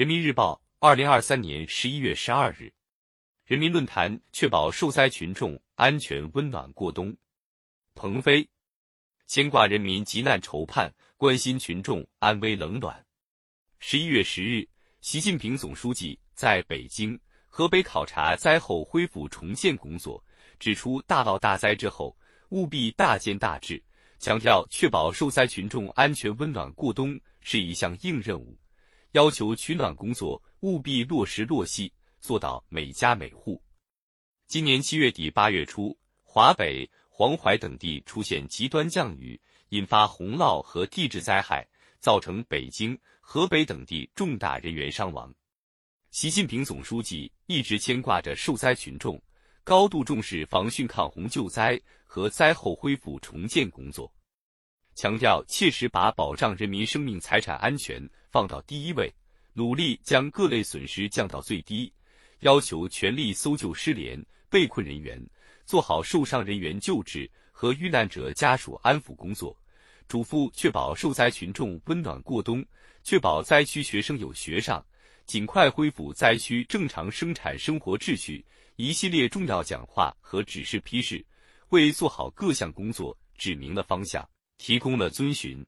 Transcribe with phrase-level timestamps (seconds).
[0.00, 2.72] 人民日报，二零二三年十一月十二日。
[3.44, 7.14] 人民论坛确保受灾群众安全温暖过冬。
[7.94, 8.48] 鹏飞，
[9.26, 13.04] 牵挂人民急难愁盼，关心群众安危冷暖。
[13.78, 14.66] 十一月十日，
[15.02, 20.24] 习近平总书记在北京、河北考察灾后恢复重建工作，
[20.58, 22.16] 指出大涝大灾之后，
[22.48, 23.78] 务必大建大治，
[24.18, 28.56] 强调确保受灾群众安全温暖过冬是一项硬任务，
[29.12, 31.92] 要求取暖工作务必落实落细。
[32.20, 33.62] 做到每家每户。
[34.46, 39.40] 今年七月底八月初，华北、黄淮等地出现极端降雨，
[39.70, 41.66] 引发洪涝和地质灾害，
[41.98, 45.34] 造成北京、河北等地重大人员伤亡。
[46.10, 49.18] 习近平总书记一直牵挂着受灾群众，
[49.64, 54.12] 高度重视防汛抗洪救灾和灾后恢复重建工作，
[54.94, 59.12] 强调切实把保障人民生命财产安全放到第一位，
[59.54, 61.92] 努力将各类损失降到最低。
[62.40, 65.22] 要求全力搜救失联被困人员，
[65.66, 69.56] 做好受伤人员救治和遇难者家属安抚工作，
[70.08, 72.64] 嘱咐确保受灾群众温暖过冬，
[73.02, 74.84] 确保灾区学生有学上，
[75.26, 78.44] 尽快恢复灾区正常生产生活秩序。
[78.76, 81.22] 一系列重要讲话和指示批示，
[81.68, 84.26] 为做好各项工作指明了方向，
[84.60, 85.64] 提供了遵循。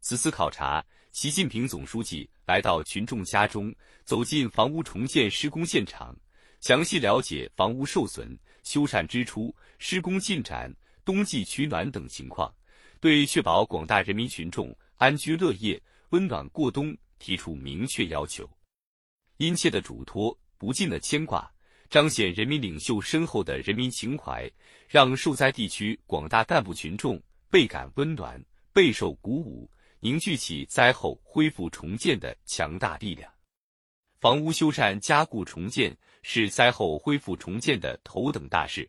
[0.00, 0.82] 此次考察。
[1.12, 6.14] 习近平总书记来到群众家中，走进房屋重建施工现场，
[6.60, 10.70] 详细了解房屋受损、修缮支出、施工进展、
[11.06, 12.54] 冬季取暖等情况，
[13.00, 18.46] 对确保广大人民群众安居乐业、温暖过冬提出明确要求。
[19.38, 21.50] 殷切的嘱托，不尽的牵挂，
[21.88, 24.50] 彰显人民领袖深厚的人民情怀，
[24.86, 27.18] 让受灾地区广大干部群众
[27.50, 29.70] 倍感温暖、备受鼓舞。
[30.00, 33.32] 凝聚起灾后恢复重建的强大力量。
[34.20, 38.88] 房屋修缮加固重建是灾后恢复重建的头等大事。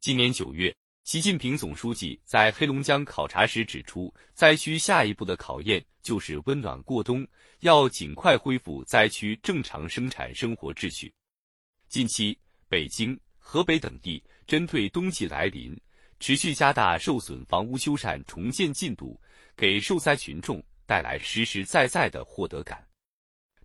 [0.00, 0.74] 今年九月，
[1.04, 7.26] 习近平总书记在黑龙江考察时指出，灾区下一步的考验就是温暖过冬，
[7.60, 11.14] 要尽快恢复灾区正常生产生活秩序。
[11.88, 12.36] 近期，
[12.68, 15.74] 北京、河北等地针对冬季来临，
[16.20, 19.20] 持续加大受损房屋修缮重建进度。
[19.56, 22.84] 给受灾群众带来实实在在的获得感。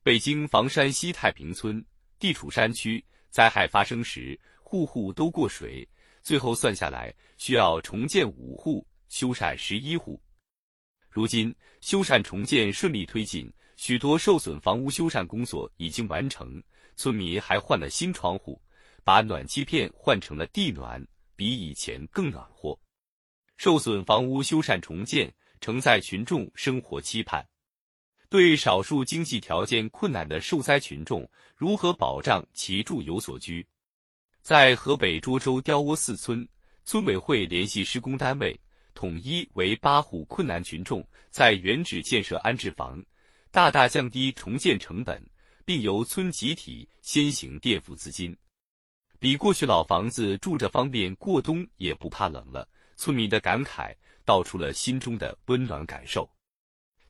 [0.03, 1.83] 北京房山西太平村
[2.19, 5.87] 地处山区，灾害发生时户户都过水，
[6.21, 10.21] 最后算下来需要重建五户，修缮十一户。
[11.09, 16.61] 如今修缮重建顺利推进，许多受损房屋修缮工作已经完成，
[16.95, 18.61] 村民还换了新窗户，
[19.03, 21.03] 把暖气片换成了地暖，
[21.39, 22.77] 比以前更暖和。
[23.55, 25.33] 受损房屋修缮重建。
[25.61, 27.45] 承载群众生活期盼，
[28.29, 33.67] 对少数经济条件困难的受灾群众，如何保障其住有所居？
[34.41, 36.47] 在河北涿州雕窝寺村，
[36.85, 38.57] 村委会联系施工单位，
[38.93, 43.03] 统一为八户困难群众在原址建设安置房，
[43.51, 45.21] 大大降低重建成本，
[45.65, 48.33] 并由村集体先行垫付资金。
[49.19, 53.93] 比过去老房子住着方便，过冬也不怕冷了，村民的感慨。
[54.25, 56.29] 道出了心中的温暖感受，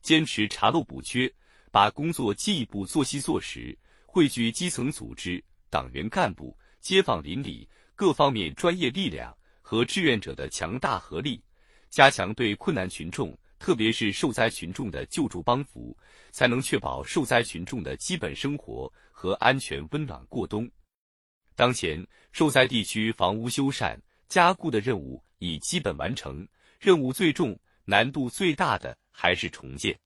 [0.00, 1.30] 坚持查漏补缺，
[1.70, 11.44] 把工作进一步做细做实，汇聚基层组织、党员干部、街坊邻里各方面专业力量和志愿者的强大合力，
[11.90, 15.94] 加强对困难群众，特别是受灾群众的救助帮扶，
[16.30, 20.66] 才能确保受灾群众的基本生活和安全温暖过冬。
[21.54, 26.46] 当前，受灾地区房屋修缮加固的任务已基本完成。
[26.78, 29.98] 任务最重、难度最大的还是重建。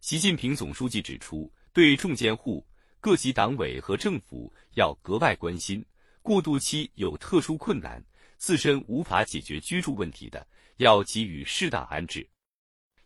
[0.00, 2.66] 习近平总书记指出，对重建户，
[3.00, 5.84] 各级党委和政府要格外关心。
[6.22, 8.02] 过渡期有特殊困难，
[8.38, 10.46] 自身无法解决居住问题的，
[10.78, 12.26] 要给予适当安置。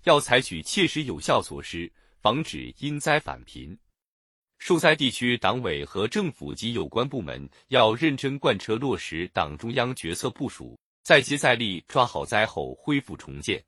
[0.04, 1.90] 要采取切实有效措施，
[2.20, 3.76] 防止因灾返贫。
[4.64, 10.78] 受灾地区党委和政府及有关部门要认真贯彻落实党中央决策部署。
[11.02, 13.60] 再接再厉，抓好灾后恢复重建，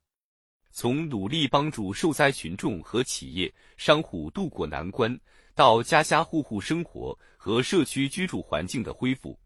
[0.71, 5.19] 从努力帮助受灾群众和企业、商户渡过难关，
[5.53, 9.37] 到家家户户生活和社区居住环境的恢复；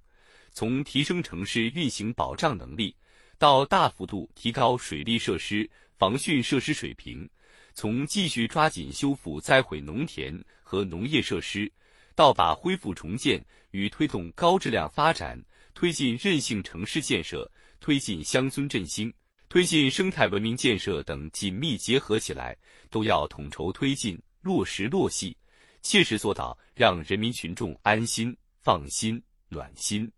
[0.52, 2.94] 从提升城市运行保障能力，
[3.38, 5.66] 到大幅度提高水利设施、
[5.96, 7.26] 防汛设施水平；
[7.72, 11.72] 从继续抓紧修复灾毁农田和农业设施，
[12.14, 15.42] 到把恢复重建与推动高质量发展、
[15.72, 17.50] 推进韧性城市建设。
[17.80, 19.14] 推进乡村振兴、
[19.48, 22.56] 推进生态文明建设等紧密结合起来，
[22.90, 25.36] 都要统筹推进、落实落细，
[25.80, 30.10] 切实做到让人民群众安心、放心、暖心。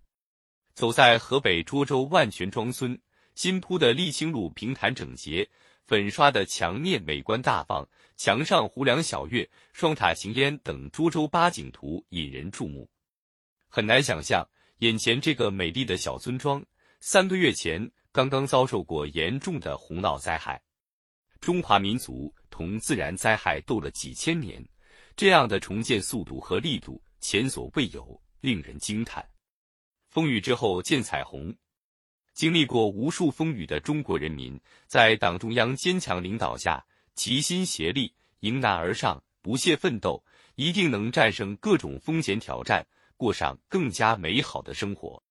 [0.75, 2.99] 走在河北涿州万全庄村，
[3.35, 5.47] 新铺的沥青路平坦整洁，
[5.91, 7.85] 粉刷的墙面美观大方，
[8.17, 12.89] 墙上胡梁晓月、双塔行烟等涿州八景图引人注目。
[13.69, 14.49] 很难想象，
[14.79, 16.65] 眼前这个美丽的小村庄，
[17.01, 20.63] 三个月前刚刚遭受过严重的洪涝灾害。
[21.41, 24.65] 中华民族同自然灾害斗了几千年，
[25.17, 29.29] 这样的重建速度和力度前所未有，令人惊叹。
[30.09, 31.53] 风雨之后见彩虹，
[32.41, 36.83] 经历过无数风雨的中国人民，在党中央坚强领导下，
[37.15, 42.87] 齐心协力，迎难而上，不懈奋斗，一定能战胜各种风险挑战，
[43.19, 45.23] 过上更加美好的生活。